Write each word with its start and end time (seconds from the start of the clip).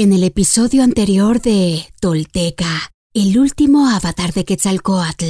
En 0.00 0.12
el 0.12 0.22
episodio 0.22 0.84
anterior 0.84 1.40
de 1.40 1.84
Tolteca, 2.00 2.92
el 3.14 3.36
último 3.36 3.88
avatar 3.88 4.32
de 4.32 4.44
Quetzalcoatl. 4.44 5.24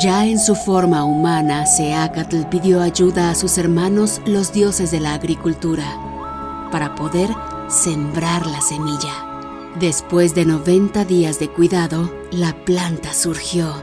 Ya 0.00 0.24
en 0.24 0.38
su 0.38 0.54
forma 0.54 1.02
humana, 1.02 1.66
Seacatl 1.66 2.44
pidió 2.48 2.80
ayuda 2.80 3.30
a 3.30 3.34
sus 3.34 3.58
hermanos, 3.58 4.20
los 4.24 4.52
dioses 4.52 4.92
de 4.92 5.00
la 5.00 5.14
agricultura, 5.14 6.68
para 6.70 6.94
poder 6.94 7.30
sembrar 7.68 8.46
la 8.46 8.60
semilla. 8.60 9.72
Después 9.80 10.36
de 10.36 10.44
90 10.44 11.04
días 11.06 11.40
de 11.40 11.48
cuidado, 11.48 12.08
la 12.30 12.54
planta 12.64 13.12
surgió. 13.12 13.82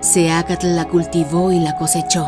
Seacatl 0.00 0.74
la 0.74 0.88
cultivó 0.88 1.52
y 1.52 1.60
la 1.60 1.76
cosechó. 1.76 2.26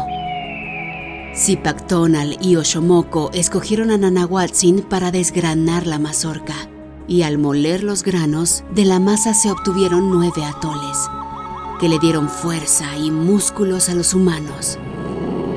Zipactonal 1.39 2.37
y 2.41 2.57
Oshomoko 2.57 3.31
escogieron 3.33 3.93
a 3.93 3.97
Nanahuatzin 3.97 4.83
para 4.83 5.13
desgranar 5.13 5.87
la 5.87 6.01
mazorca, 6.01 6.69
y 7.07 7.23
al 7.23 7.39
moler 7.39 7.85
los 7.85 8.03
granos, 8.03 8.65
de 8.75 8.85
la 8.85 8.99
masa 8.99 9.35
se 9.35 9.53
obtuvieron 9.53 10.11
nueve 10.11 10.45
atoles, 10.45 11.09
que 11.79 11.89
le 11.89 12.01
dieron 12.01 12.29
fuerza 12.29 12.97
y 12.97 13.13
músculos 13.13 13.89
a 13.89 13.95
los 13.95 14.15
humanos. 14.15 14.79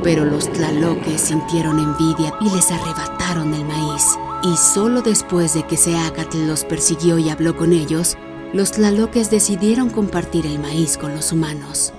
Pero 0.04 0.24
los 0.24 0.52
tlaloques 0.52 1.20
sintieron 1.20 1.80
envidia 1.80 2.32
y 2.40 2.50
les 2.52 2.70
arrebataron 2.70 3.52
el 3.56 3.66
maíz. 3.66 4.06
Y 4.44 4.56
solo 4.58 5.02
después 5.02 5.56
de 5.56 5.66
que 5.66 5.78
Seacatl 5.78 6.46
los 6.48 6.64
persiguió 6.64 7.18
y 7.18 7.30
habló 7.30 7.58
con 7.58 7.74
ellos, 7.74 8.18
los 8.54 8.72
tlaloques 8.72 9.32
decidieron 9.32 9.90
compartir 9.90 10.46
el 10.46 10.60
maíz 10.60 10.98
con 10.98 11.16
los 11.16 11.32
humanos. 11.32 11.92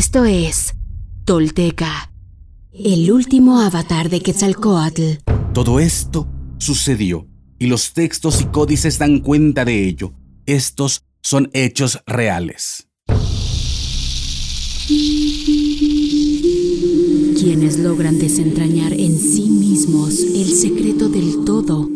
Esto 0.00 0.24
es 0.24 0.72
Tolteca, 1.26 2.10
el 2.72 3.12
último 3.12 3.60
avatar 3.60 4.08
de 4.08 4.22
Quetzalcoatl. 4.22 5.02
Todo 5.52 5.78
esto 5.78 6.26
sucedió 6.56 7.28
y 7.58 7.66
los 7.66 7.92
textos 7.92 8.40
y 8.40 8.46
códices 8.46 8.98
dan 8.98 9.20
cuenta 9.20 9.66
de 9.66 9.86
ello. 9.86 10.14
Estos 10.46 11.04
son 11.20 11.50
hechos 11.52 12.00
reales. 12.06 12.88
Quienes 17.38 17.78
logran 17.78 18.18
desentrañar 18.18 18.94
en 18.94 19.18
sí 19.18 19.50
mismos 19.50 20.18
el 20.18 20.46
secreto 20.46 21.10
del 21.10 21.44
todo 21.44 21.86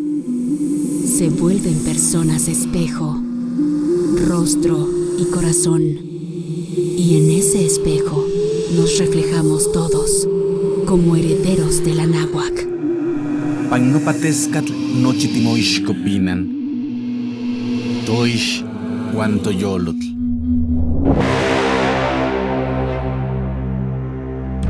se 1.07 1.29
vuelven 1.29 1.79
personas 1.79 2.49
espejo, 2.49 3.19
rostro 4.27 4.87
y 5.17 5.25
corazón. 5.31 6.05
Y 6.97 7.17
en 7.17 7.29
ese 7.55 7.65
espejo 7.67 8.25
nos 8.75 8.97
reflejamos 8.97 9.71
todos 9.71 10.27
como 10.85 11.15
herederos 11.15 11.85
de 11.85 11.93
la 11.93 12.05
náhuac. 12.05 12.67
Pagnopatescatl 13.69 14.73
nochitimoixcopinan. 15.01 16.49
Toish 18.05 18.61
guantoyolotl. 19.13 20.05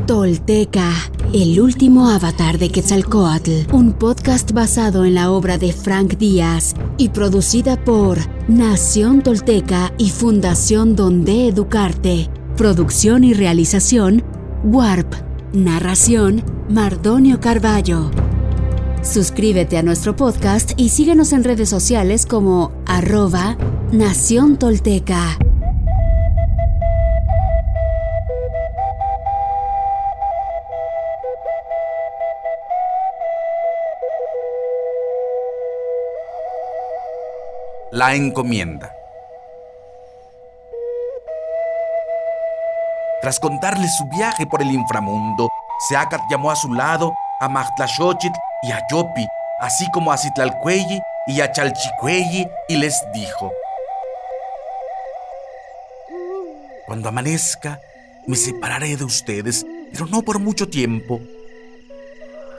Tolteca, 0.06 0.92
el 1.34 1.60
último 1.60 2.08
avatar 2.08 2.58
de 2.58 2.68
Quetzalcoatl, 2.68 3.72
un 3.72 3.94
podcast 3.94 4.52
basado 4.52 5.04
en 5.04 5.14
la 5.14 5.32
obra 5.32 5.58
de 5.58 5.72
Frank 5.72 6.18
Díaz 6.18 6.74
y 6.98 7.08
producida 7.08 7.84
por 7.84 8.18
Nación 8.46 9.22
Tolteca 9.22 9.92
y 9.98 10.10
Fundación 10.10 10.94
Donde 10.94 11.48
Educarte. 11.48 12.30
Producción 12.56 13.22
y 13.22 13.34
realización, 13.34 14.24
Warp. 14.64 15.12
Narración, 15.52 16.42
Mardonio 16.70 17.38
Carballo. 17.38 18.10
Suscríbete 19.02 19.76
a 19.76 19.82
nuestro 19.82 20.16
podcast 20.16 20.72
y 20.78 20.88
síguenos 20.88 21.34
en 21.34 21.44
redes 21.44 21.68
sociales 21.68 22.24
como 22.24 22.72
arroba 22.86 23.58
Nación 23.92 24.56
Tolteca. 24.56 25.36
La 37.92 38.14
encomienda. 38.14 38.95
Tras 43.26 43.40
contarle 43.40 43.88
su 43.88 44.04
viaje 44.04 44.46
por 44.46 44.62
el 44.62 44.70
inframundo, 44.70 45.48
Seacat 45.88 46.20
llamó 46.30 46.52
a 46.52 46.54
su 46.54 46.72
lado 46.72 47.12
a 47.40 47.48
Magtlashochitl 47.48 48.38
y 48.62 48.70
a 48.70 48.80
Yopi, 48.88 49.26
así 49.58 49.90
como 49.90 50.12
a 50.12 50.16
Citlalcuelli 50.16 51.00
y 51.26 51.40
a 51.40 51.50
Chalchicuelli, 51.50 52.48
y 52.68 52.76
les 52.76 53.04
dijo: 53.12 53.52
Cuando 56.86 57.08
amanezca, 57.08 57.80
me 58.28 58.36
separaré 58.36 58.96
de 58.96 59.02
ustedes, 59.02 59.66
pero 59.90 60.06
no 60.06 60.22
por 60.22 60.38
mucho 60.38 60.68
tiempo. 60.68 61.18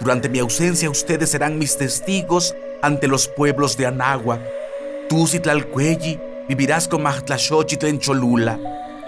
Durante 0.02 0.28
mi 0.28 0.40
ausencia, 0.40 0.90
ustedes 0.90 1.32
serán 1.32 1.58
mis 1.58 1.78
testigos 1.78 2.54
ante 2.82 3.08
los 3.08 3.30
pueblos 3.30 3.78
de 3.78 3.86
Anagua. 3.86 4.38
Tú, 5.08 5.28
Citlalcuelli, 5.28 6.20
vivirás 6.50 6.90
con 6.90 7.04
Magtlashochitl 7.04 7.86
en 7.86 8.00
Cholula. 8.00 8.60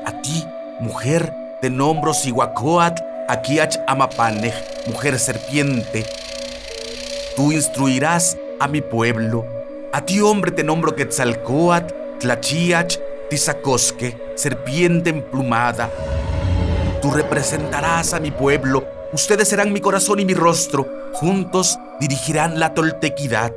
A 0.06 0.22
ti, 0.22 0.48
mujer, 0.80 1.34
te 1.62 1.70
nombro 1.70 2.14
Sihuacoatl, 2.14 3.03
Akiach 3.28 3.78
Amapanej, 3.88 4.53
mujer 4.88 5.20
serpiente. 5.20 6.06
Tú 7.36 7.52
instruirás 7.52 8.38
a 8.59 8.68
mi 8.68 8.81
pueblo. 8.81 9.46
A 9.92 10.06
ti, 10.06 10.22
hombre, 10.22 10.52
te 10.52 10.64
nombro 10.64 10.96
Quetzalcoatl, 10.96 11.94
Tlachiach, 12.19 12.98
Tizacosque, 13.30 14.34
serpiente 14.36 15.09
emplumada. 15.09 15.90
Tú 17.02 17.12
representarás 17.12 18.14
a 18.14 18.19
mi 18.19 18.31
pueblo. 18.31 18.86
Ustedes 19.12 19.48
serán 19.48 19.74
mi 19.74 19.81
corazón 19.81 20.19
y 20.19 20.25
mi 20.25 20.34
rostro. 20.34 20.88
Juntos 21.14 21.78
dirigirán 22.00 22.59
la 22.59 22.74
toltequidad. 22.74 23.53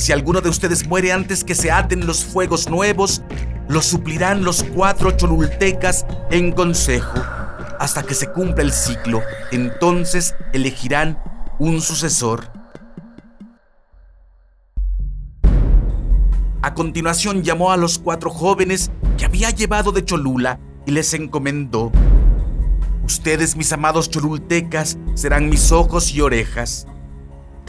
Si 0.00 0.12
alguno 0.12 0.40
de 0.40 0.48
ustedes 0.48 0.88
muere 0.88 1.12
antes 1.12 1.44
que 1.44 1.54
se 1.54 1.70
aten 1.70 2.06
los 2.06 2.24
fuegos 2.24 2.70
nuevos, 2.70 3.20
lo 3.68 3.82
suplirán 3.82 4.44
los 4.44 4.64
cuatro 4.64 5.10
cholultecas 5.10 6.06
en 6.30 6.52
consejo 6.52 7.22
hasta 7.78 8.02
que 8.02 8.14
se 8.14 8.32
cumpla 8.32 8.62
el 8.62 8.72
ciclo. 8.72 9.20
Entonces 9.52 10.34
elegirán 10.54 11.22
un 11.58 11.82
sucesor. 11.82 12.50
A 16.62 16.72
continuación 16.72 17.42
llamó 17.42 17.70
a 17.70 17.76
los 17.76 17.98
cuatro 17.98 18.30
jóvenes 18.30 18.90
que 19.18 19.26
había 19.26 19.50
llevado 19.50 19.92
de 19.92 20.02
Cholula 20.02 20.58
y 20.86 20.92
les 20.92 21.12
encomendó. 21.12 21.92
Ustedes, 23.04 23.54
mis 23.54 23.70
amados 23.70 24.08
cholultecas, 24.08 24.96
serán 25.12 25.50
mis 25.50 25.72
ojos 25.72 26.14
y 26.14 26.22
orejas. 26.22 26.86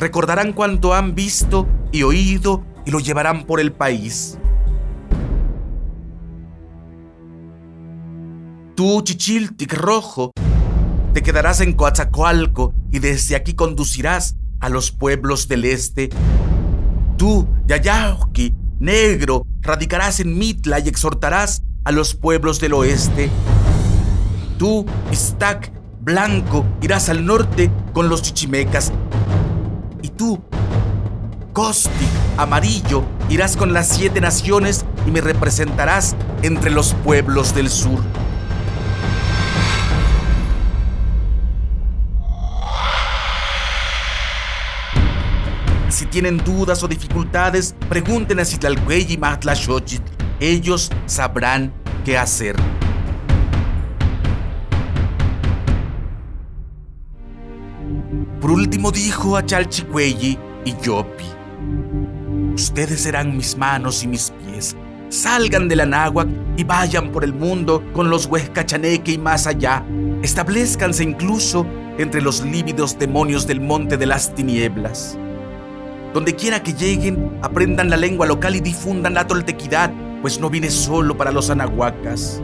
Recordarán 0.01 0.53
cuanto 0.53 0.95
han 0.95 1.13
visto 1.13 1.67
y 1.91 2.01
oído 2.01 2.65
y 2.87 2.89
lo 2.89 2.99
llevarán 2.99 3.45
por 3.45 3.59
el 3.59 3.71
país. 3.71 4.35
Tú, 8.75 9.03
Chichiltic 9.03 9.71
Rojo, 9.75 10.31
te 11.13 11.21
quedarás 11.21 11.61
en 11.61 11.73
Coatzacoalco 11.73 12.73
y 12.89 12.97
desde 12.97 13.35
aquí 13.35 13.53
conducirás 13.53 14.35
a 14.59 14.69
los 14.69 14.91
pueblos 14.91 15.47
del 15.47 15.65
este. 15.65 16.09
Tú, 17.15 17.47
Yayauki, 17.67 18.55
Negro, 18.79 19.45
radicarás 19.61 20.19
en 20.19 20.35
Mitla 20.35 20.79
y 20.79 20.89
exhortarás 20.89 21.61
a 21.83 21.91
los 21.91 22.15
pueblos 22.15 22.59
del 22.59 22.73
oeste. 22.73 23.29
Tú, 24.57 24.83
Iztac, 25.11 25.71
Blanco, 25.99 26.65
irás 26.81 27.07
al 27.09 27.23
norte 27.23 27.69
con 27.93 28.09
los 28.09 28.23
chichimecas. 28.23 28.91
Tú, 30.21 30.39
amarillo, 32.37 33.03
irás 33.27 33.57
con 33.57 33.73
las 33.73 33.87
siete 33.87 34.21
naciones 34.21 34.85
y 35.07 35.09
me 35.09 35.19
representarás 35.19 36.15
entre 36.43 36.69
los 36.69 36.93
pueblos 36.93 37.55
del 37.55 37.71
sur. 37.71 37.99
Si 45.89 46.05
tienen 46.05 46.37
dudas 46.37 46.83
o 46.83 46.87
dificultades, 46.87 47.73
pregunten 47.89 48.39
a 48.39 48.45
Citlalcuey 48.45 49.11
y 49.11 49.17
Matlashochitl. 49.17 50.03
Ellos 50.39 50.91
sabrán 51.07 51.73
qué 52.05 52.19
hacer. 52.19 52.55
Último 58.51 58.91
dijo 58.91 59.37
a 59.37 59.45
Chalchicuelli 59.45 60.37
y 60.65 60.75
Yopi. 60.81 61.25
Ustedes 62.53 63.01
serán 63.01 63.35
mis 63.35 63.57
manos 63.57 64.03
y 64.03 64.07
mis 64.07 64.31
pies. 64.31 64.75
Salgan 65.09 65.67
de 65.67 65.75
la 65.75 65.85
náhuac 65.85 66.27
y 66.57 66.63
vayan 66.63 67.11
por 67.11 67.23
el 67.23 67.33
mundo 67.33 67.83
con 67.93 68.09
los 68.09 68.25
huescachaneque 68.27 69.13
y 69.13 69.17
más 69.17 69.47
allá. 69.47 69.83
Establezcanse 70.21 71.03
incluso 71.03 71.65
entre 71.97 72.21
los 72.21 72.43
lívidos 72.43 72.97
demonios 72.97 73.47
del 73.47 73.61
monte 73.61 73.97
de 73.97 74.05
las 74.05 74.33
tinieblas. 74.35 75.17
Donde 76.13 76.35
quiera 76.35 76.61
que 76.61 76.73
lleguen, 76.73 77.39
aprendan 77.41 77.89
la 77.89 77.97
lengua 77.97 78.25
local 78.25 78.55
y 78.55 78.59
difundan 78.59 79.13
la 79.13 79.27
toltequidad, 79.27 79.91
pues 80.21 80.39
no 80.39 80.49
vine 80.49 80.69
solo 80.69 81.15
para 81.15 81.31
los 81.31 81.49
anahuacas. 81.49 82.41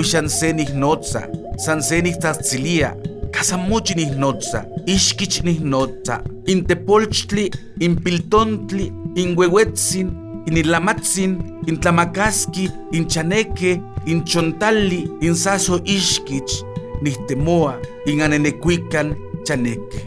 Huixansen 0.00 0.58
ignotza, 0.58 1.28
sansen 1.58 2.06
ixtahtzilia, 2.08 2.94
kasamochi 3.36 3.94
nihnotza, 3.94 4.62
ixkich 4.88 5.42
nihnotza, 5.44 6.22
intepolchtli, 6.46 7.50
impiltontli, 7.84 8.86
inhuehuetzin, 9.14 10.08
inilamatzin, 10.46 11.36
intlamakaski, 11.66 12.70
inchaneque, 12.92 13.82
inchontali, 14.06 15.02
insaso 15.20 15.82
ishkich, 15.84 16.64
nihtemoa, 17.02 17.76
inanenecuican, 18.06 19.14
chaneque. 19.44 20.00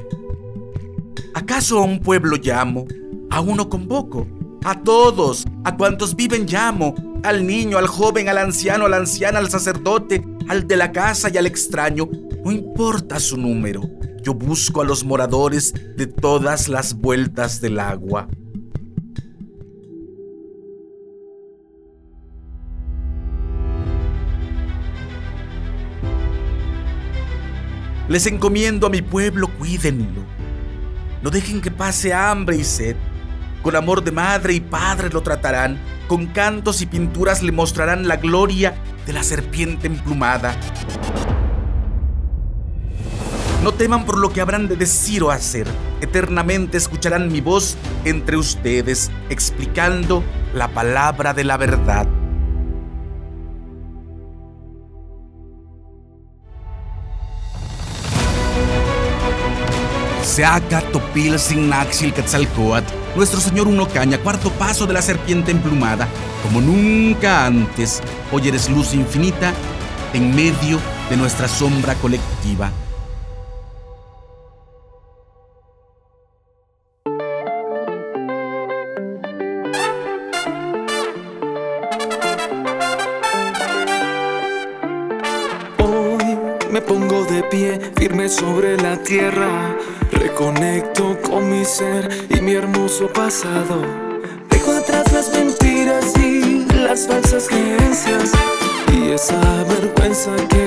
¿Acaso 1.35 1.77
a 1.77 1.83
un 1.83 1.99
pueblo 1.99 2.37
llamo? 2.37 2.87
A 3.29 3.41
uno 3.41 3.69
convoco. 3.69 4.25
A 4.65 4.73
todos, 4.73 5.45
a 5.65 5.77
cuantos 5.77 6.15
viven 6.15 6.47
llamo, 6.47 6.95
al 7.23 7.47
niño, 7.47 7.77
al 7.77 7.87
joven, 7.87 8.29
al 8.29 8.37
anciano, 8.37 8.85
a 8.85 8.89
la 8.89 8.97
anciana, 8.97 9.39
al 9.39 9.49
sacerdote, 9.49 10.23
al 10.47 10.67
de 10.67 10.77
la 10.77 10.91
casa 10.91 11.29
y 11.33 11.37
al 11.37 11.47
extraño. 11.47 12.09
No 12.43 12.51
importa 12.51 13.19
su 13.19 13.37
número. 13.37 13.81
Yo 14.21 14.33
busco 14.33 14.81
a 14.81 14.85
los 14.85 15.03
moradores 15.03 15.73
de 15.97 16.07
todas 16.07 16.67
las 16.67 16.93
vueltas 16.93 17.59
del 17.61 17.79
agua. 17.79 18.27
Les 28.09 28.27
encomiendo 28.27 28.87
a 28.87 28.89
mi 28.89 29.01
pueblo, 29.01 29.47
cuídenlo. 29.57 30.21
No 31.21 31.29
dejen 31.29 31.61
que 31.61 31.71
pase 31.71 32.13
hambre 32.13 32.57
y 32.57 32.63
sed. 32.63 32.97
Con 33.63 33.75
amor 33.75 34.03
de 34.03 34.11
madre 34.11 34.53
y 34.53 34.59
padre 34.59 35.09
lo 35.09 35.23
tratarán. 35.23 35.79
Con 36.07 36.27
cantos 36.27 36.81
y 36.81 36.85
pinturas 36.85 37.41
le 37.41 37.51
mostrarán 37.51 38.07
la 38.07 38.17
gloria 38.17 38.75
de 39.07 39.13
la 39.13 39.23
serpiente 39.23 39.87
emplumada. 39.87 40.55
No 43.63 43.71
teman 43.71 44.05
por 44.05 44.17
lo 44.17 44.33
que 44.33 44.41
habrán 44.41 44.67
de 44.67 44.75
decir 44.75 45.23
o 45.23 45.31
hacer. 45.31 45.65
Eternamente 46.01 46.77
escucharán 46.77 47.31
mi 47.31 47.39
voz 47.39 47.77
entre 48.03 48.35
ustedes, 48.35 49.09
explicando 49.29 50.21
la 50.53 50.67
palabra 50.67 51.33
de 51.33 51.45
la 51.45 51.55
verdad. 51.55 52.05
Seaca 60.23 60.81
Topil 60.91 61.39
Signaxil 61.39 62.13
Quetzalcoatl, 62.13 62.91
nuestro 63.15 63.39
Señor 63.39 63.67
Uno 63.67 63.87
Caña, 63.87 64.17
cuarto 64.17 64.49
paso 64.51 64.85
de 64.85 64.93
la 64.93 65.01
serpiente 65.01 65.51
emplumada, 65.51 66.07
como 66.43 66.61
nunca 66.61 67.45
antes, 67.45 68.01
hoy 68.31 68.47
eres 68.47 68.69
luz 68.69 68.93
infinita 68.93 69.53
en 70.13 70.35
medio 70.35 70.79
de 71.09 71.17
nuestra 71.17 71.47
sombra 71.47 71.95
colectiva. 71.95 72.71
Pie, 87.53 87.79
firme 87.95 88.27
sobre 88.29 88.77
la 88.77 88.97
tierra. 88.97 89.77
Reconecto 90.11 91.19
con 91.21 91.51
mi 91.51 91.63
ser 91.63 92.09
y 92.29 92.41
mi 92.41 92.53
hermoso 92.53 93.07
pasado. 93.13 93.77
Dejo 94.49 94.71
atrás 94.71 95.11
las 95.13 95.29
mentiras 95.29 96.17
y 96.17 96.65
las 96.73 97.07
falsas 97.07 97.47
creencias. 97.47 98.31
Y 98.91 99.11
esa 99.11 99.39
vergüenza 99.65 100.31
que 100.49 100.62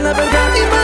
vida, 0.00 0.02
sigue 0.02 0.02
la 0.02 0.12
verdad 0.12 0.75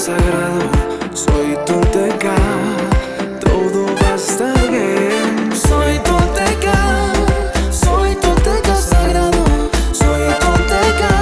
sagrado, 0.00 0.64
soy 1.12 1.58
tolteca, 1.66 2.34
todo 3.38 3.84
va 4.02 4.12
a 4.12 4.14
estar 4.14 4.70
bien. 4.70 5.54
Soy 5.54 5.98
tolteca, 5.98 7.12
soy 7.70 8.14
tolteca 8.14 8.74
sagrado, 8.76 9.44
soy 9.92 10.22
tolteca, 10.44 11.12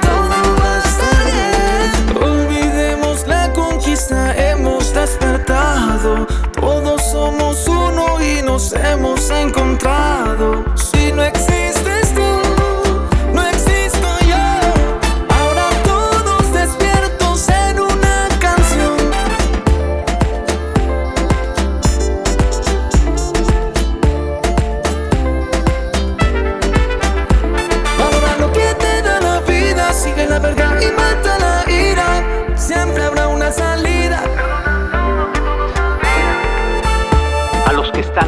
todo 0.00 0.38
va 0.60 0.76
a 0.76 0.82
estar 0.88 1.24
bien. 1.36 2.22
Olvidemos 2.22 3.26
la 3.26 3.52
conquista, 3.52 4.34
hemos 4.34 4.94
despertado, 4.94 6.26
todos 6.58 7.02
somos 7.12 7.68
uno 7.68 8.18
y 8.22 8.42
nos 8.42 8.72
hemos 8.72 9.28
encontrado. 9.28 9.93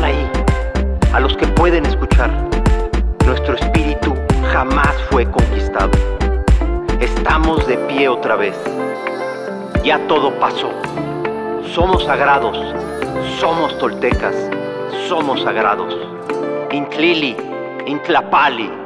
Ahí, 0.04 0.30
a 1.12 1.20
los 1.20 1.36
que 1.36 1.46
pueden 1.46 1.86
escuchar. 1.86 2.30
Nuestro 3.24 3.54
espíritu 3.56 4.14
jamás 4.52 4.94
fue 5.10 5.30
conquistado. 5.30 5.90
Estamos 7.00 7.66
de 7.66 7.76
pie 7.88 8.08
otra 8.08 8.36
vez. 8.36 8.56
Ya 9.84 9.98
todo 10.08 10.32
pasó. 10.38 10.70
Somos 11.74 12.04
sagrados. 12.04 12.56
Somos 13.38 13.76
toltecas. 13.78 14.34
Somos 15.08 15.42
sagrados. 15.42 15.96
Intlili, 16.72 17.36
Intlapali. 17.86 18.85